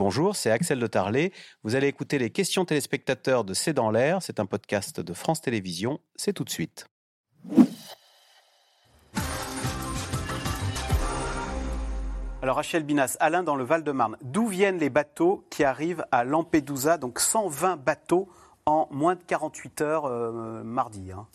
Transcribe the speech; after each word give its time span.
Bonjour, 0.00 0.34
c'est 0.34 0.50
Axel 0.50 0.80
de 0.80 0.86
Tarlet. 0.86 1.30
Vous 1.62 1.74
allez 1.74 1.86
écouter 1.86 2.16
les 2.16 2.30
questions 2.30 2.64
téléspectateurs 2.64 3.44
de 3.44 3.52
C'est 3.52 3.74
dans 3.74 3.90
l'air. 3.90 4.22
C'est 4.22 4.40
un 4.40 4.46
podcast 4.46 4.98
de 4.98 5.12
France 5.12 5.42
Télévisions. 5.42 6.00
C'est 6.16 6.32
tout 6.32 6.42
de 6.42 6.48
suite. 6.48 6.86
Alors 12.40 12.56
Rachel 12.56 12.82
Binas, 12.84 13.18
Alain 13.20 13.42
dans 13.42 13.56
le 13.56 13.64
Val-de-Marne, 13.64 14.16
d'où 14.22 14.46
viennent 14.46 14.78
les 14.78 14.88
bateaux 14.88 15.44
qui 15.50 15.64
arrivent 15.64 16.06
à 16.10 16.24
Lampedusa? 16.24 16.96
Donc 16.96 17.20
120 17.20 17.76
bateaux 17.76 18.26
en 18.64 18.88
moins 18.90 19.16
de 19.16 19.22
48 19.22 19.82
heures 19.82 20.06
euh, 20.06 20.62
mardi, 20.62 21.12
hein, 21.12 21.26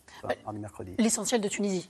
mardi, 0.44 0.60
mercredi. 0.60 0.96
L'essentiel 0.98 1.40
de 1.40 1.50
Tunisie. 1.50 1.88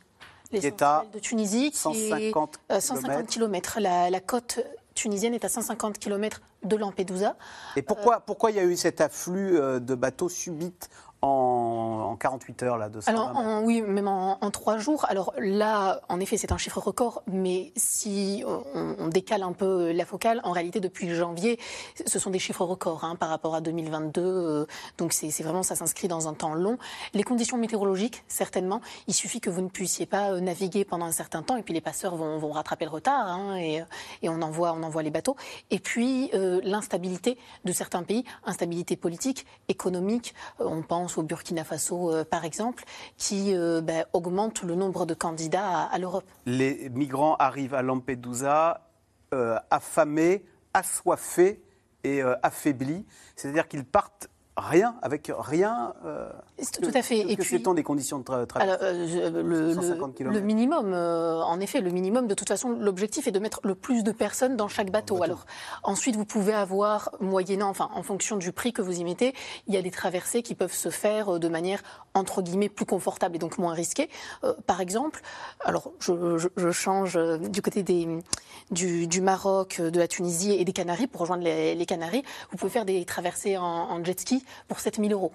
L'essentiel 0.51 1.09
de 1.13 1.19
Tunisie, 1.19 1.71
qui 1.71 1.77
150 1.77 2.59
est 2.67 2.81
150 2.81 3.27
km. 3.27 3.77
La, 3.79 4.09
la 4.09 4.19
côte 4.19 4.59
tunisienne 4.95 5.33
est 5.33 5.45
à 5.45 5.49
150 5.49 5.99
km 5.99 6.41
de 6.63 6.75
Lampedusa. 6.75 7.35
Et 7.75 7.81
pourquoi, 7.81 8.21
pourquoi 8.21 8.49
il 8.51 8.57
y 8.57 8.59
a 8.59 8.63
eu 8.63 8.75
cet 8.75 9.01
afflux 9.01 9.59
euh, 9.59 9.79
de 9.79 9.93
bateaux 9.93 10.29
subite 10.29 10.89
en, 11.25 12.15
48 12.15 12.63
heures 12.63 12.77
là, 12.77 12.89
de 12.89 12.99
Alors, 13.07 13.33
oui, 13.63 13.81
même 13.81 14.07
en, 14.07 14.37
trois 14.51 14.77
jours. 14.77 15.05
Alors 15.09 15.33
là, 15.37 16.01
en 16.09 16.19
effet, 16.19 16.37
c'est 16.37 16.51
un 16.51 16.57
chiffre 16.57 16.79
record, 16.79 17.23
mais 17.27 17.71
si 17.75 18.43
on, 18.45 19.07
décale 19.07 19.43
un 19.43 19.53
peu 19.53 19.91
la 19.91 20.05
focale, 20.05 20.41
en 20.43 20.51
réalité, 20.51 20.79
depuis 20.79 21.13
janvier, 21.13 21.59
ce 22.05 22.19
sont 22.19 22.29
des 22.29 22.39
chiffres 22.39 22.63
records 22.63 23.03
hein, 23.03 23.15
par 23.15 23.29
rapport 23.29 23.55
à 23.55 23.61
2022. 23.61 24.21
Euh, 24.21 24.65
donc 24.97 25.13
c'est 25.13 25.29
vraiment, 25.43 25.63
ça 25.63 25.75
s'inscrit 25.75 26.07
dans 26.07 26.27
un 26.27 26.33
temps 26.33 26.53
long. 26.53 26.77
Les 27.13 27.23
conditions 27.23 27.57
météorologiques, 27.57 28.23
certainement. 28.27 28.81
Il 29.07 29.13
suffit 29.13 29.39
que 29.41 29.49
vous 29.49 29.61
ne 29.61 29.69
puissiez 29.69 30.05
pas 30.05 30.31
euh, 30.31 30.39
naviguer 30.39 30.85
pendant 30.85 31.05
un 31.05 31.11
certain 31.11 31.43
temps, 31.43 31.57
et 31.57 31.63
puis 31.63 31.73
les 31.73 31.81
passeurs 31.81 32.15
vont, 32.15 32.37
vont 32.37 32.51
rattraper 32.51 32.85
le 32.85 32.91
retard, 32.91 33.27
hein, 33.27 33.57
et, 33.57 33.83
et, 34.21 34.29
on, 34.29 34.41
envoie, 34.41 34.73
on 34.73 34.83
envoie 34.83 35.03
les 35.03 35.11
bateaux. 35.11 35.35
Et 35.71 35.79
puis 35.79 36.29
euh, 36.33 36.61
l'instabilité 36.63 37.37
de 37.63 37.71
certains 37.71 38.03
pays, 38.03 38.23
instabilité 38.45 38.95
politique, 38.95 39.45
économique. 39.67 40.33
On 40.59 40.81
pense 40.81 41.14
au 41.17 41.23
Burkina 41.23 41.63
Faso, 41.63 42.11
euh, 42.11 42.23
par 42.23 42.45
exemple, 42.45 42.83
qui 43.17 43.55
euh, 43.55 43.81
ben, 43.81 44.05
augmente 44.13 44.63
le 44.63 44.75
nombre 44.75 45.05
de 45.05 45.13
candidats 45.13 45.83
à, 45.83 45.97
l'Europe. 45.97 46.25
Les 46.45 46.89
migrants 46.89 47.35
arrivent 47.35 47.73
à 47.73 47.81
Lampedusa 47.81 48.87
euh, 49.33 49.57
affamés, 49.69 50.45
assoiffés 50.73 51.61
et 52.03 52.21
affaiblis. 52.43 53.03
C'est-à-dire 53.35 53.67
qu'ils 53.67 53.83
partent 53.83 54.29
rien, 54.57 54.95
avec 55.01 55.31
rien. 55.37 55.93
Euh, 56.05 56.29
tout 56.81 56.91
à 56.93 57.01
fait. 57.01 57.19
Et 57.19 57.35
puis, 57.35 57.59
des 57.59 57.83
conditions 57.83 58.19
de 58.19 58.23
travail 58.23 58.77
euh, 58.81 59.29
le, 59.43 59.73
le, 60.31 60.39
minimum, 60.39 60.93
euh, 60.93 61.41
en 61.41 61.59
effet, 61.59 61.81
le 61.81 61.91
minimum. 61.91 62.27
De 62.27 62.33
toute 62.33 62.47
façon, 62.47 62.69
l'objectif 62.69 63.27
est 63.27 63.31
de 63.31 63.39
mettre 63.39 63.59
le 63.63 63.75
plus 63.75 64.03
de 64.03 64.11
personnes 64.11 64.55
dans 64.55 64.67
chaque 64.67 64.91
bateau. 64.91 65.21
Alors, 65.21 65.45
ensuite, 65.83 66.15
vous 66.15 66.25
pouvez 66.25 66.53
avoir, 66.53 67.11
moyennant, 67.19 67.69
enfin, 67.69 67.89
en 67.93 68.03
fonction 68.03 68.37
du 68.37 68.51
prix 68.51 68.71
que 68.71 68.81
vous 68.81 68.99
y 68.99 69.03
mettez, 69.03 69.33
il 69.67 69.73
y 69.73 69.77
a 69.77 69.81
des 69.81 69.91
traversées 69.91 70.41
qui 70.41 70.55
peuvent 70.55 70.73
se 70.73 70.89
faire 70.89 71.39
de 71.39 71.47
manière 71.47 71.81
entre 72.13 72.41
guillemets 72.41 72.69
plus 72.69 72.85
confortable 72.85 73.35
et 73.35 73.39
donc 73.39 73.57
moins 73.57 73.73
risquée. 73.73 74.09
par 74.67 74.79
exemple, 74.79 75.21
alors 75.63 75.91
je, 75.99 76.71
change 76.71 77.19
du 77.49 77.61
côté 77.61 77.83
des, 77.83 78.07
du, 78.71 79.21
Maroc, 79.21 79.81
de 79.81 79.99
la 79.99 80.07
Tunisie 80.07 80.53
et 80.53 80.63
des 80.63 80.71
Canaries 80.71 81.07
pour 81.07 81.21
rejoindre 81.21 81.43
les, 81.43 81.85
Canaries. 81.85 82.23
Vous 82.51 82.57
pouvez 82.57 82.71
faire 82.71 82.85
des 82.85 83.03
traversées 83.05 83.57
en, 83.57 83.63
en 83.63 84.03
jet 84.03 84.19
ski 84.19 84.44
pour 84.67 84.79
7000 84.79 85.13
euros. 85.13 85.31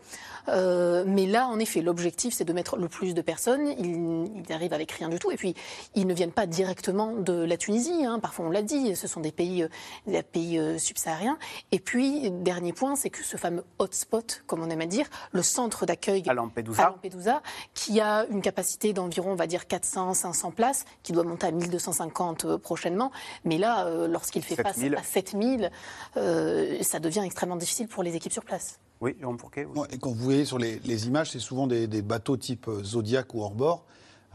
Euh, 0.48 1.04
mais 1.06 1.26
là, 1.26 1.46
en 1.46 1.58
effet, 1.58 1.82
l'objectif, 1.82 2.34
c'est 2.34 2.44
de 2.44 2.52
mettre 2.52 2.76
le 2.76 2.88
plus 2.88 3.14
de 3.14 3.22
personnes. 3.22 3.68
Ils, 3.78 4.52
arrivent 4.52 4.72
avec 4.72 4.90
rien 4.92 5.08
du 5.08 5.18
tout. 5.18 5.30
Et 5.30 5.36
puis, 5.36 5.54
ils 5.94 6.06
ne 6.06 6.14
viennent 6.14 6.32
pas 6.32 6.46
directement 6.46 7.12
de 7.14 7.32
la 7.32 7.56
Tunisie. 7.56 8.04
Hein. 8.04 8.18
Parfois, 8.18 8.46
on 8.46 8.50
l'a 8.50 8.62
dit, 8.62 8.96
ce 8.96 9.06
sont 9.06 9.20
des 9.20 9.32
pays, 9.32 9.62
euh, 9.62 9.68
des 10.06 10.22
pays 10.22 10.58
euh, 10.58 10.78
subsahariens. 10.78 11.38
Et 11.72 11.78
puis, 11.78 12.30
dernier 12.30 12.72
point, 12.72 12.96
c'est 12.96 13.10
que 13.10 13.22
ce 13.22 13.36
fameux 13.36 13.64
hotspot, 13.78 14.42
comme 14.46 14.62
on 14.62 14.70
aime 14.70 14.80
à 14.80 14.86
dire, 14.86 15.06
le 15.32 15.42
centre 15.42 15.86
d'accueil 15.86 16.22
à 16.26 16.34
Lampedusa. 16.34 17.42
qui 17.74 18.00
a 18.00 18.26
une 18.30 18.42
capacité 18.42 18.92
d'environ, 18.92 19.32
on 19.32 19.36
va 19.36 19.46
dire, 19.46 19.66
400, 19.66 20.14
500 20.14 20.50
places, 20.50 20.84
qui 21.02 21.12
doit 21.12 21.24
monter 21.24 21.46
à 21.46 21.50
1250 21.50 22.56
prochainement. 22.56 23.12
Mais 23.44 23.58
là, 23.58 23.88
lorsqu'il 24.08 24.42
fait 24.42 24.56
face 24.56 24.78
à 24.78 25.02
7000, 25.02 25.70
ça 26.14 26.98
devient 26.98 27.22
extrêmement 27.24 27.56
difficile 27.56 27.88
pour 27.88 28.02
les 28.02 28.16
équipes 28.16 28.32
sur 28.32 28.44
place. 28.44 28.78
Oui, 29.00 29.16
Jérôme 29.18 29.38
Fourquet. 29.38 29.66
et 29.90 29.98
quand 29.98 30.10
vous 30.10 30.22
voyez 30.22 30.44
sur 30.44 30.58
les, 30.58 31.06
images, 31.06 31.30
c'est 31.30 31.38
souvent 31.38 31.66
des, 31.66 32.02
bateaux 32.02 32.36
type 32.36 32.68
euh, 32.68 32.84
Zodiac 32.84 33.34
ou 33.34 33.42
hors-bord, 33.42 33.84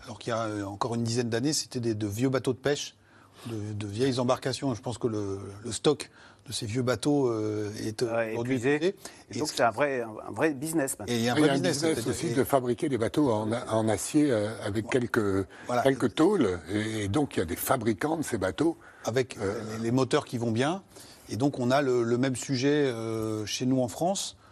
alors 0.03 0.17
qu'il 0.17 0.31
y 0.31 0.33
a 0.33 0.43
euh, 0.43 0.63
encore 0.63 0.95
une 0.95 1.03
dizaine 1.03 1.29
d'années, 1.29 1.53
c'était 1.53 1.79
de 1.79 2.07
vieux 2.07 2.29
bateaux 2.29 2.53
de 2.53 2.57
pêche, 2.57 2.95
de, 3.47 3.85
vieilles 3.85 4.19
embarcations. 4.19 4.73
Je 4.73 4.81
pense 4.81 4.97
que 4.97 5.07
le, 5.07 5.39
stock 5.71 6.09
de 6.47 6.51
ces 6.51 6.65
vieux 6.65 6.81
bateaux 6.81 7.27
euh, 7.27 7.71
est 7.83 8.01
aujourd'hui 8.01 8.55
épuisé. 8.55 8.95
Et, 9.29 9.37
donc 9.37 9.49
c'est 9.49 9.61
un 9.61 9.69
vrai, 9.69 10.01
un 10.01 10.31
vrai 10.31 10.53
business 10.55 10.97
maintenant. 10.97 11.13
Et 11.13 11.17
il 11.17 11.23
y 11.23 11.29
a 11.29 11.33
un 11.33 11.35
vrai 11.35 11.51
business, 11.51 11.83
aussi 12.07 12.33
de 12.33 12.43
fabriquer 12.43 12.89
des 12.89 12.97
bateaux 12.97 13.31
en, 13.31 13.87
acier 13.87 14.31
avec 14.63 14.89
quelques, 14.89 15.45
quelques 15.83 16.15
tôles. 16.15 16.59
Et, 16.71 17.07
donc 17.07 17.35
il 17.35 17.39
y 17.39 17.43
a 17.43 17.45
des 17.45 17.55
fabricants 17.55 18.17
de 18.17 18.23
ces 18.23 18.39
bateaux. 18.39 18.77
Avec 19.05 19.37
les, 19.81 19.91
moteurs 19.91 20.25
qui 20.25 20.39
vont 20.39 20.51
bien. 20.51 20.81
Et 21.29 21.35
donc 21.35 21.59
on 21.59 21.69
a 21.69 21.83
le, 21.83 22.01
le 22.01 22.17
même 22.17 22.35
sujet 22.35 22.91
chez 23.45 23.67
nous 23.67 23.79
en 23.81 23.87
France 23.87 24.37
euh, 24.37 24.44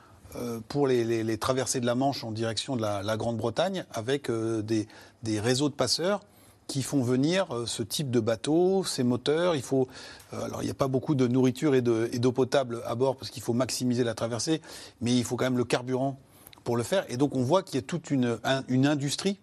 pour 0.68 0.88
les, 0.88 1.38
traversées 1.38 1.80
de 1.80 1.86
la 1.86 1.96
Manche 1.96 2.24
en 2.24 2.32
direction 2.32 2.76
de 2.76 2.82
la, 2.82 3.18
Grande-Bretagne 3.18 3.86
avec 3.94 4.30
euh, 4.30 4.62
des, 4.62 5.40
réseaux 5.40 5.70
de 5.70 5.74
passeurs 5.74 6.22
qui 6.68 6.82
font 6.82 7.04
venir 7.04 7.54
euh, 7.54 7.66
ce 7.66 7.84
type 7.84 8.10
de 8.10 8.20
bateau, 8.20 8.84
ces 8.84 9.04
moteurs. 9.04 9.56
Il 9.56 9.62
faut, 9.62 9.88
alors 10.32 10.62
il 10.62 10.66
n'y 10.66 10.72
a 10.72 10.76
pas 10.76 10.88
beaucoup 10.88 11.16
de 11.16 11.28
nourriture 11.28 11.76
et 11.76 11.82
d'eau 11.82 12.32
potable 12.32 12.82
à 12.86 12.96
bord 12.96 13.16
parce 13.16 13.30
qu'il 13.30 13.44
faut 13.44 13.54
maximiser 13.54 14.04
la 14.04 14.14
traversée, 14.14 14.62
mais 15.02 15.16
il 15.16 15.24
faut 15.24 15.36
quand 15.36 15.46
même 15.46 15.58
le 15.58 15.66
carburant 15.66 16.18
pour 16.64 16.78
le 16.78 16.84
faire. 16.84 17.06
Et 17.10 17.18
donc 17.18 17.36
on 17.36 17.44
voit 17.44 17.64
qu'il 17.64 17.76
y 17.76 17.80
a 17.80 17.86
toute 17.86 18.10
une, 18.10 18.40
industrie 18.86 19.40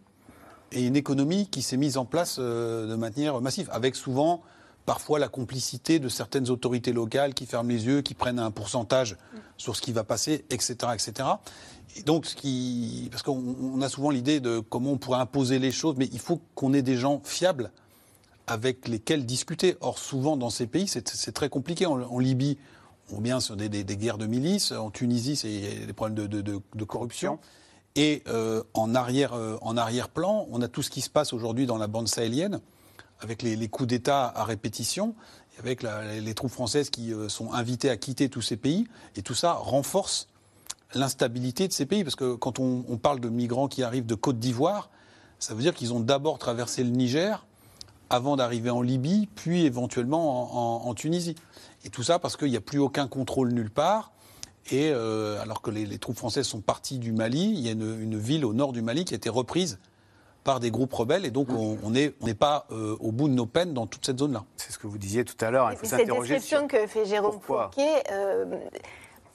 et 0.72 0.86
une 0.86 0.96
économie 0.96 1.48
qui 1.48 1.62
s'est 1.62 1.76
mise 1.76 1.98
en 1.98 2.04
place 2.04 2.38
de 2.38 2.94
manière 2.94 3.40
massive, 3.40 3.68
avec 3.72 3.96
souvent 3.96 4.42
parfois 4.90 5.20
la 5.20 5.28
complicité 5.28 6.00
de 6.00 6.08
certaines 6.08 6.50
autorités 6.50 6.92
locales 6.92 7.32
qui 7.32 7.46
ferment 7.46 7.68
les 7.68 7.86
yeux, 7.86 8.02
qui 8.02 8.14
prennent 8.14 8.40
un 8.40 8.50
pourcentage 8.50 9.16
sur 9.56 9.76
ce 9.76 9.82
qui 9.82 9.92
va 9.92 10.02
passer, 10.02 10.44
etc., 10.50 10.74
etc. 10.94 11.28
Et 11.94 12.02
donc, 12.02 12.26
ce 12.26 12.34
qui, 12.34 13.06
parce 13.08 13.22
qu'on 13.22 13.80
a 13.82 13.88
souvent 13.88 14.10
l'idée 14.10 14.40
de 14.40 14.58
comment 14.58 14.90
on 14.90 14.98
pourrait 14.98 15.20
imposer 15.20 15.60
les 15.60 15.70
choses, 15.70 15.94
mais 15.96 16.08
il 16.12 16.18
faut 16.18 16.40
qu'on 16.56 16.74
ait 16.74 16.82
des 16.82 16.96
gens 16.96 17.20
fiables 17.22 17.70
avec 18.48 18.88
lesquels 18.88 19.24
discuter. 19.24 19.76
Or, 19.80 19.96
souvent 19.96 20.36
dans 20.36 20.50
ces 20.50 20.66
pays, 20.66 20.88
c'est 20.88 21.32
très 21.32 21.48
compliqué. 21.48 21.86
En, 21.86 22.18
Libye, 22.18 22.58
voit 23.06 23.20
bien 23.20 23.38
sur 23.38 23.54
des, 23.54 23.68
guerres 23.84 24.18
de 24.18 24.26
milices. 24.26 24.72
En 24.72 24.90
Tunisie, 24.90 25.36
c'est 25.36 25.86
des 25.86 25.92
problèmes 25.92 26.26
de, 26.26 26.84
corruption. 26.84 27.38
Et 27.94 28.24
euh, 28.26 28.64
en 28.74 28.96
arrière-plan, 28.96 29.60
en 29.62 29.76
arrière 29.76 30.08
on 30.50 30.60
a 30.62 30.66
tout 30.66 30.82
ce 30.82 30.90
qui 30.90 31.00
se 31.00 31.10
passe 31.10 31.32
aujourd'hui 31.32 31.66
dans 31.66 31.78
la 31.78 31.86
bande 31.86 32.08
sahélienne 32.08 32.60
avec 33.20 33.42
les, 33.42 33.68
coups 33.68 33.88
d'État 33.88 34.32
à 34.34 34.44
répétition, 34.44 35.14
avec 35.58 35.82
les 35.82 36.34
troupes 36.34 36.50
françaises 36.50 36.90
qui 36.90 37.12
euh, 37.12 37.28
sont 37.28 37.52
invitées 37.52 37.90
à 37.90 37.96
quitter 37.96 38.28
tous 38.28 38.42
ces 38.42 38.56
pays, 38.56 38.86
et 39.16 39.22
tout 39.22 39.34
ça 39.34 39.52
renforce 39.52 40.28
l'instabilité 40.94 41.68
de 41.68 41.72
ces 41.72 41.86
pays, 41.86 42.02
parce 42.02 42.16
que 42.16 42.34
quand 42.34 42.58
on, 42.58 42.82
parle 42.96 43.20
de 43.20 43.28
migrants 43.28 43.68
qui 43.68 43.82
arrivent 43.82 44.06
de 44.06 44.14
Côte 44.14 44.38
d'Ivoire, 44.38 44.90
ça 45.38 45.54
veut 45.54 45.62
dire 45.62 45.74
qu'ils 45.74 45.92
ont 45.92 46.00
d'abord 46.00 46.38
traversé 46.38 46.82
le 46.82 46.90
Niger 46.90 47.46
avant 48.08 48.36
d'arriver 48.36 48.70
en 48.70 48.82
Libye, 48.82 49.28
puis 49.36 49.64
éventuellement 49.64 50.88
en, 50.88 50.94
Tunisie. 50.94 51.36
Et 51.84 51.90
tout 51.90 52.02
ça 52.02 52.18
parce 52.18 52.36
qu'il 52.36 52.50
n'y 52.50 52.56
a 52.56 52.60
plus 52.60 52.80
aucun 52.80 53.06
contrôle 53.06 53.52
nulle 53.52 53.70
part. 53.70 54.10
Et 54.72 54.90
euh, 54.90 55.40
alors 55.40 55.62
que 55.62 55.70
les, 55.70 55.98
troupes 55.98 56.16
françaises 56.16 56.46
sont 56.46 56.60
parties 56.60 56.98
du 56.98 57.12
Mali, 57.12 57.52
il 57.54 57.60
y 57.60 57.68
a 57.68 57.72
une, 57.72 58.00
une, 58.00 58.18
ville 58.18 58.44
au 58.44 58.52
nord 58.52 58.72
du 58.72 58.82
Mali 58.82 59.04
qui 59.04 59.14
a 59.14 59.16
été 59.16 59.28
reprise 59.28 59.78
par 60.44 60.60
des 60.60 60.70
groupes 60.70 60.92
rebelles 60.92 61.26
et 61.26 61.30
donc 61.30 61.48
on 61.50 61.90
n'est 61.90 62.14
on 62.20 62.32
pas 62.34 62.66
euh, 62.70 62.96
au 63.00 63.12
bout 63.12 63.28
de 63.28 63.34
nos 63.34 63.46
peines 63.46 63.74
dans 63.74 63.86
toute 63.86 64.06
cette 64.06 64.18
zone-là. 64.18 64.44
C'est 64.56 64.72
ce 64.72 64.78
que 64.78 64.86
vous 64.86 64.98
disiez 64.98 65.24
tout 65.24 65.42
à 65.44 65.50
l'heure. 65.50 65.70
Il 65.70 65.76
faut 65.76 65.86
s'interroger. 65.86 66.38
Cette 66.38 66.40
description 66.40 66.68
que 66.68 66.86
fait 66.86 67.04
Jérôme 67.04 67.40
Fouquet 67.40 68.02
euh, 68.12 68.44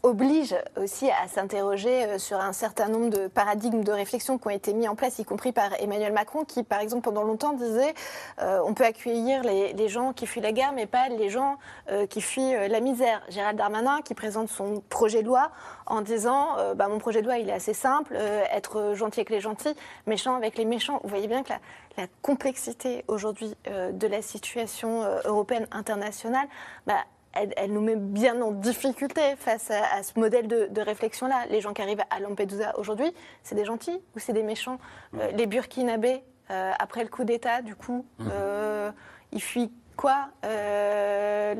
oblige 0.06 0.56
aussi 0.78 1.10
à 1.10 1.28
s'interroger 1.28 2.06
euh, 2.06 2.20
sur 2.20 2.40
un 2.40 2.54
certain 2.54 2.88
nombre 2.88 3.10
de 3.10 3.28
paradigmes 3.28 3.84
de 3.84 3.92
réflexion 3.92 4.38
qui 4.38 4.48
ont 4.48 4.52
été 4.52 4.74
mis 4.74 4.88
en 4.88 4.96
place, 4.96 5.18
y 5.18 5.26
compris 5.26 5.52
par 5.52 5.72
Emmanuel 5.80 6.14
Macron, 6.14 6.46
qui, 6.46 6.62
par 6.62 6.80
exemple, 6.80 7.04
pendant 7.04 7.24
longtemps 7.24 7.54
disait 7.54 7.96
euh, 8.40 8.60
on 8.66 8.76
peut 8.76 8.86
accueillir 8.86 9.42
les, 9.44 9.88
gens 9.88 10.14
qui 10.14 10.28
fuient 10.28 10.42
la 10.42 10.52
guerre, 10.52 10.74
mais 10.74 10.86
pas 10.86 11.10
les 11.10 11.30
gens 11.30 11.58
euh, 11.92 12.06
qui 12.06 12.22
fuient 12.22 12.54
la 12.70 12.80
misère. 12.80 13.22
Gérald 13.30 13.58
Darmanin, 13.58 14.02
qui 14.02 14.14
présente 14.14 14.50
son 14.50 14.84
projet 14.90 15.22
de 15.22 15.28
loi 15.28 15.52
en 15.88 16.02
disant 16.02 16.56
bah, 16.76 16.88
mon 16.88 16.98
projet 16.98 17.22
de 17.22 17.28
loi, 17.28 17.38
il 17.38 17.50
est 17.50 17.54
assez 17.54 17.74
simple, 17.74 18.16
être 18.52 18.94
gentil 18.96 19.20
avec 19.20 19.30
les 19.30 19.40
gentils, 19.40 19.76
méchant 20.08 20.36
avec 20.36 20.58
les 20.58 20.66
méchants. 20.66 21.00
Vous 21.04 21.10
voyez 21.10 21.28
bien 21.28 21.44
que 21.44 21.50
la, 21.98 22.08
complexité 22.22 23.06
aujourd'hui 23.08 23.56
de 23.68 24.08
la 24.08 24.22
situation 24.22 25.04
européenne 25.26 25.68
internationale, 25.72 26.48
bah, 26.88 27.06
elle, 27.36 27.72
nous 27.72 27.82
met 27.82 27.96
bien 27.96 28.42
en 28.42 28.52
difficulté 28.52 29.36
face 29.38 29.72
à, 29.72 30.04
ce 30.04 30.20
modèle 30.20 30.48
de, 30.48 30.82
réflexion-là. 30.82 31.46
Les 31.50 31.62
gens 31.62 31.74
qui 31.74 31.82
arrivent 31.82 32.04
à 32.10 32.20
Lampedusa 32.20 32.78
aujourd'hui, 32.78 33.12
c'est 33.44 33.56
des 33.56 33.66
gentils 33.66 34.00
ou 34.16 34.20
c'est 34.20 34.34
des 34.34 34.44
méchants 34.44 34.80
euh, 35.16 35.32
Les 35.32 35.48
Burkinabés, 35.48 36.22
euh, 36.52 36.72
après 36.80 37.04
le 37.04 37.10
coup 37.10 37.24
d'État, 37.24 37.62
du 37.62 37.76
coup, 37.76 38.06
mmh. 38.20 38.28
euh, 38.32 38.92
ils 39.32 39.42
fuient 39.42 39.72
quoi 39.98 40.28
d'État, 40.44 41.56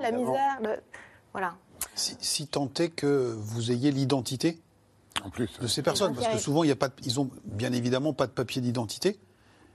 la 0.00 0.10
misère, 0.10 0.58
voilà. 1.32 1.54
Si, 1.94 2.16
si 2.20 2.46
tant 2.46 2.68
est 2.78 2.90
que 2.90 3.34
vous 3.36 3.70
ayez 3.70 3.90
l'identité 3.90 4.60
en 5.24 5.30
plus 5.30 5.48
de 5.60 5.66
ces 5.66 5.82
personnes, 5.82 6.14
parce 6.14 6.28
que 6.28 6.38
souvent 6.38 6.64
y 6.64 6.70
a 6.70 6.76
pas, 6.76 6.88
ils 7.04 7.20
ont 7.20 7.30
bien 7.44 7.72
évidemment 7.72 8.12
pas 8.12 8.26
de 8.26 8.32
papier 8.32 8.60
d'identité. 8.60 9.18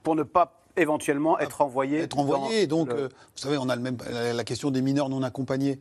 Pour 0.03 0.15
ne 0.15 0.23
pas 0.23 0.58
éventuellement 0.77 1.35
ah, 1.37 1.43
être 1.43 1.61
envoyés. 1.61 1.99
Être 1.99 2.19
envoyés. 2.19 2.67
Donc, 2.67 2.89
euh, 2.89 3.09
vous 3.35 3.41
savez, 3.41 3.57
on 3.57 3.69
a 3.69 3.75
le 3.75 3.81
même, 3.81 3.97
la 4.09 4.43
question 4.43 4.71
des 4.71 4.81
mineurs 4.81 5.09
non 5.09 5.23
accompagnés. 5.23 5.79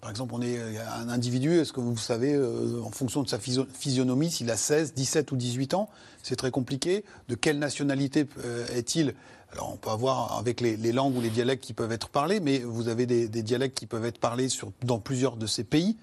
Par 0.00 0.10
exemple, 0.10 0.34
on 0.34 0.42
est 0.42 0.58
un 0.78 1.08
individu, 1.08 1.58
est-ce 1.58 1.72
que 1.72 1.80
vous 1.80 1.96
savez, 1.96 2.34
euh, 2.34 2.82
en 2.84 2.90
fonction 2.90 3.22
de 3.22 3.28
sa 3.28 3.38
physionomie, 3.38 4.30
s'il 4.30 4.50
a 4.50 4.56
16, 4.56 4.94
17 4.94 5.32
ou 5.32 5.36
18 5.36 5.74
ans 5.74 5.88
C'est 6.22 6.36
très 6.36 6.50
compliqué. 6.50 7.04
De 7.28 7.34
quelle 7.34 7.58
nationalité 7.58 8.26
euh, 8.44 8.66
est-il? 8.68 9.14
Alors, 9.52 9.72
on 9.72 9.76
peut 9.76 9.90
avoir 9.90 10.38
avec 10.38 10.60
les, 10.60 10.76
langues 10.92 11.16
ou 11.16 11.20
les 11.20 11.30
dialectes 11.30 11.64
qui 11.64 11.72
peuvent 11.72 11.92
être 11.92 12.08
parlés, 12.08 12.40
mais 12.40 12.58
vous 12.58 12.88
avez 12.88 13.06
des, 13.06 13.28
dialectes 13.28 13.76
qui 13.76 13.86
peuvent 13.86 14.04
être 14.04 14.18
parlés 14.18 14.48
sur, 14.48 14.70
dans 14.82 14.98
plusieurs 14.98 15.36
de 15.36 15.46
ces 15.46 15.64
pays, 15.64 15.96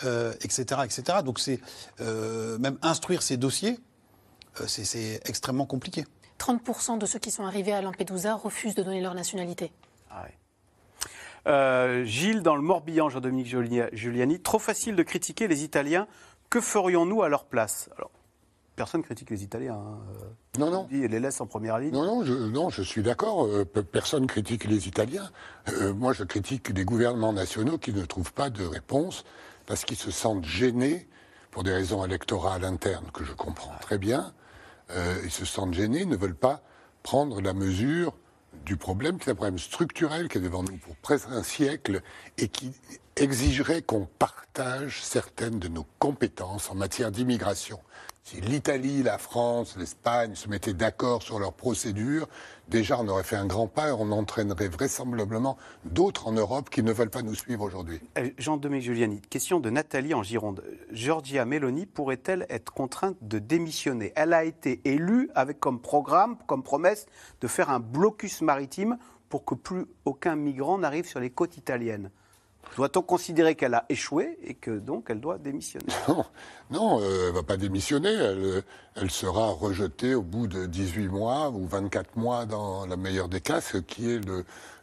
etc., 0.00 0.80
etc. 0.84 1.18
Donc, 1.24 1.38
c'est 1.38 1.60
même 2.00 2.78
instruire 2.82 3.22
ces 3.22 3.36
dossiers, 3.36 3.78
c'est 4.66 5.20
extrêmement 5.26 5.66
compliqué. 5.66 6.06
30% 6.44 6.98
de 6.98 7.06
ceux 7.06 7.18
qui 7.18 7.30
sont 7.30 7.44
arrivés 7.44 7.72
à 7.72 7.80
Lampedusa 7.80 8.34
refusent 8.34 8.74
de 8.74 8.82
donner 8.82 9.00
leur 9.00 9.14
nationalité. 9.14 9.72
Ah 10.10 10.26
euh, 11.46 12.04
Gilles, 12.04 12.42
dans 12.42 12.56
le 12.56 12.62
Morbihan, 12.62 13.08
Jean-Dominique 13.08 13.54
Giuliani, 13.92 14.40
trop 14.40 14.58
facile 14.58 14.96
de 14.96 15.02
critiquer 15.02 15.46
les 15.48 15.64
Italiens. 15.64 16.06
Que 16.50 16.60
ferions-nous 16.60 17.22
à 17.22 17.28
leur 17.28 17.44
place? 17.44 17.88
Alors, 17.96 18.10
Personne 18.76 19.02
critique 19.02 19.30
les 19.30 19.44
Italiens. 19.44 19.74
Hein. 19.74 19.98
Non, 20.58 20.70
non. 20.70 20.88
Et 20.90 21.06
les 21.06 21.20
laisse 21.20 21.40
en 21.40 21.46
première 21.46 21.78
ligne. 21.78 21.92
Non, 21.92 22.04
non, 22.04 22.24
je, 22.24 22.34
non, 22.34 22.70
je 22.70 22.82
suis 22.82 23.02
d'accord. 23.02 23.46
Euh, 23.46 23.64
personne 23.64 24.26
critique 24.26 24.64
les 24.64 24.88
Italiens. 24.88 25.30
Euh, 25.68 25.94
moi, 25.94 26.12
je 26.12 26.24
critique 26.24 26.72
des 26.72 26.84
gouvernements 26.84 27.32
nationaux 27.32 27.78
qui 27.78 27.92
ne 27.92 28.04
trouvent 28.04 28.32
pas 28.32 28.50
de 28.50 28.64
réponse 28.64 29.24
parce 29.66 29.84
qu'ils 29.84 29.96
se 29.96 30.10
sentent 30.10 30.44
gênés 30.44 31.08
pour 31.52 31.62
des 31.62 31.72
raisons 31.72 32.04
électorales 32.04 32.64
internes 32.64 33.10
que 33.12 33.24
je 33.24 33.32
comprends 33.32 33.74
très 33.80 33.98
bien. 33.98 34.32
Euh, 34.90 35.20
ils 35.24 35.30
se 35.30 35.44
sentent 35.44 35.74
gênés, 35.74 36.04
ne 36.04 36.16
veulent 36.16 36.34
pas 36.34 36.62
prendre 37.02 37.40
la 37.40 37.54
mesure 37.54 38.14
du 38.64 38.76
problème, 38.76 39.18
qui 39.18 39.28
est 39.28 39.32
un 39.32 39.34
problème 39.34 39.58
structurel 39.58 40.28
qui 40.28 40.38
est 40.38 40.40
devant 40.40 40.62
nous 40.62 40.76
pour 40.76 40.96
presque 40.96 41.28
un 41.30 41.42
siècle 41.42 42.00
et 42.38 42.48
qui 42.48 42.72
exigerait 43.16 43.82
qu'on 43.82 44.08
partage 44.18 45.02
certaines 45.02 45.58
de 45.58 45.68
nos 45.68 45.86
compétences 45.98 46.70
en 46.70 46.74
matière 46.74 47.10
d'immigration. 47.10 47.78
Si 48.26 48.40
l'Italie, 48.40 49.02
la 49.02 49.18
France, 49.18 49.76
l'Espagne 49.76 50.34
se 50.34 50.48
mettaient 50.48 50.72
d'accord 50.72 51.22
sur 51.22 51.38
leurs 51.38 51.52
procédures, 51.52 52.26
déjà 52.68 52.98
on 52.98 53.06
aurait 53.08 53.22
fait 53.22 53.36
un 53.36 53.44
grand 53.44 53.66
pas 53.68 53.88
et 53.88 53.92
on 53.92 54.10
entraînerait 54.12 54.68
vraisemblablement 54.68 55.58
d'autres 55.84 56.26
en 56.26 56.32
Europe 56.32 56.70
qui 56.70 56.82
ne 56.82 56.90
veulent 56.90 57.10
pas 57.10 57.20
nous 57.20 57.34
suivre 57.34 57.62
aujourd'hui. 57.62 58.00
Euh, 58.16 58.30
Jean-Dominique 58.38 58.86
Giuliani, 58.86 59.20
question 59.20 59.60
de 59.60 59.68
Nathalie 59.68 60.14
en 60.14 60.22
Gironde. 60.22 60.64
Georgia 60.90 61.44
Meloni 61.44 61.84
pourrait-elle 61.84 62.46
être 62.48 62.72
contrainte 62.72 63.18
de 63.20 63.38
démissionner? 63.38 64.14
Elle 64.16 64.32
a 64.32 64.44
été 64.44 64.80
élue 64.86 65.28
avec 65.34 65.60
comme 65.60 65.82
programme, 65.82 66.38
comme 66.46 66.62
promesse, 66.62 67.04
de 67.42 67.46
faire 67.46 67.68
un 67.68 67.80
blocus 67.80 68.40
maritime 68.40 68.96
pour 69.28 69.44
que 69.44 69.54
plus 69.54 69.84
aucun 70.06 70.34
migrant 70.34 70.78
n'arrive 70.78 71.06
sur 71.06 71.20
les 71.20 71.28
côtes 71.28 71.58
italiennes. 71.58 72.10
Doit-on 72.76 73.02
considérer 73.02 73.54
qu'elle 73.54 73.74
a 73.74 73.84
échoué 73.88 74.38
et 74.42 74.54
que 74.54 74.70
donc 74.70 75.06
elle 75.08 75.20
doit 75.20 75.38
démissionner? 75.38 75.86
Non, 76.70 77.00
euh, 77.00 77.26
elle 77.26 77.28
ne 77.28 77.32
va 77.32 77.42
pas 77.42 77.56
démissionner. 77.56 78.14
Elle, 78.96 79.10
sera 79.10 79.50
rejetée 79.50 80.14
au 80.14 80.22
bout 80.22 80.46
de 80.46 80.66
18 80.66 81.08
mois 81.08 81.50
ou 81.50 81.66
24 81.66 82.16
mois 82.16 82.46
dans 82.46 82.86
la 82.86 82.96
meilleure 82.96 83.28
des 83.28 83.40
cas, 83.40 83.60
ce 83.60 83.76
qui 83.76 84.10
est 84.10 84.20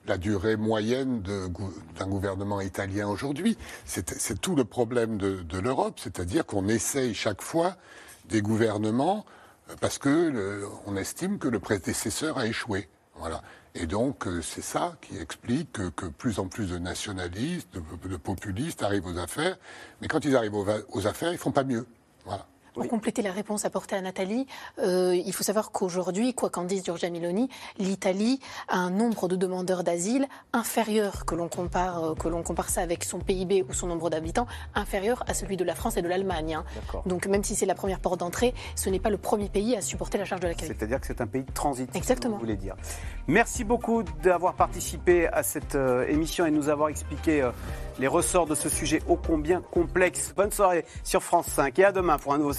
la 0.06 0.18
durée 0.18 0.58
moyenne 0.58 1.22
d'un 1.22 2.08
gouvernement 2.08 2.62
italien 2.62 3.08
aujourd'hui. 3.08 3.58
C'est 3.86 4.40
tout 4.40 4.56
le 4.56 4.64
problème 4.64 5.18
de, 5.18 5.60
l'Europe, 5.60 6.00
c'est-à-dire 6.00 6.46
qu'on 6.46 6.68
essaye 6.68 7.14
chaque 7.14 7.42
fois 7.42 7.76
des 8.30 8.42
gouvernements 8.42 9.26
euh, 9.70 9.76
parce 9.82 9.98
que 9.98 10.64
on 10.86 10.96
estime 10.96 11.40
que 11.40 11.48
le 11.48 11.60
prédécesseur 11.60 12.38
a 12.38 12.46
échoué. 12.46 12.88
Voilà. 13.16 13.42
Et 13.74 13.86
donc, 13.86 14.28
euh, 14.28 14.42
c'est 14.42 14.62
ça 14.62 14.98
qui 15.02 15.18
explique 15.18 15.72
que, 15.72 16.08
plus 16.08 16.40
en 16.40 16.48
plus 16.48 16.70
de 16.70 16.78
nationalistes, 16.78 17.70
de, 17.74 18.18
populistes 18.18 18.84
arrivent 18.84 19.08
aux 19.08 19.18
affaires. 19.18 19.58
Mais 20.02 20.08
quand 20.08 20.26
ils 20.26 20.36
arrivent 20.36 20.56
aux, 20.56 20.68
aux 20.90 21.08
affaires, 21.08 21.32
ils 21.32 21.38
font 21.38 21.52
pas 21.52 21.64
mieux. 21.64 21.86
Voilà. 22.26 22.48
Pour 22.74 22.88
compléter 22.88 23.22
la 23.22 23.34
réponse 23.34 23.66
apportée 23.66 23.98
à 23.98 24.02
Nathalie, 24.02 24.48
euh, 24.80 25.14
il 25.14 25.34
faut 25.34 25.44
savoir 25.44 25.72
qu'aujourd'hui, 25.72 26.34
quoi 26.34 26.50
qu'en 26.50 26.64
dise 26.64 26.86
Giorgia 26.86 27.10
Miloni, 27.10 27.50
l'Italie 27.80 28.40
a 28.70 28.78
un 28.78 28.90
nombre 28.90 29.28
de 29.28 29.36
demandeurs 29.36 29.84
d'asile 29.84 30.26
inférieur, 30.54 31.26
que 31.26 31.36
l'on 31.36 31.50
compare, 31.50 32.04
euh, 32.04 32.16
que 32.16 32.30
l'on 32.30 32.44
compare 32.44 32.70
ça 32.70 32.82
avec 32.82 33.04
son 33.04 33.20
PIB 33.20 33.66
ou 33.68 33.74
son 33.74 33.88
nombre 33.88 34.10
d'habitants, 34.10 34.48
inférieur 34.74 35.24
à 35.28 35.34
celui 35.34 35.58
de 35.58 35.66
la 35.66 35.76
France 35.76 35.98
et 35.98 36.02
de 36.02 36.08
l'Allemagne. 36.08 36.56
Hein. 36.56 36.66
Donc 37.06 37.28
même 37.28 37.44
si 37.44 37.56
c'est 37.56 37.66
la 37.66 37.76
première 37.76 38.00
porte 38.00 38.22
d'entrée, 38.22 38.54
ce 38.76 38.90
n'est 38.90 39.02
pas 39.02 39.10
le 39.10 39.18
premier 39.18 39.50
pays 39.50 39.76
à 39.76 39.82
supporter 39.82 40.18
la 40.18 40.26
charge 40.26 40.40
de 40.40 40.48
l'accueil. 40.48 40.70
C'est-à-dire 40.70 41.02
que 41.02 41.08
c'est 41.08 41.20
un 41.20 41.28
pays 41.28 41.44
de 41.44 41.52
transit. 41.52 41.94
Exactement. 41.94 42.36
Vous 42.36 42.42
voulez 42.42 42.56
dire. 42.56 42.76
Merci 43.28 43.66
beaucoup 43.66 44.04
d'avoir 44.24 44.54
participé 44.54 45.28
à 45.28 45.44
cette 45.44 45.76
euh, 45.76 46.08
émission 46.08 46.46
et 46.46 46.52
nous 46.52 46.70
avoir 46.70 46.88
expliqué 46.88 47.50
les 48.00 48.08
ressorts 48.08 48.46
de 48.46 48.56
ce 48.56 48.70
sujet 48.70 49.02
ô 49.08 49.16
combien 49.16 49.62
complexe. 49.62 50.34
Bonne 50.36 50.52
soirée 50.52 50.86
sur 51.04 51.22
France 51.22 51.48
5 51.48 51.78
et 51.80 51.86
à 51.86 51.92
demain 51.92 52.18
pour 52.18 52.34
un 52.34 52.38
nouveau 52.38 52.54